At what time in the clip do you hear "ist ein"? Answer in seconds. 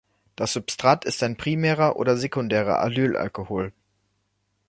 1.05-1.37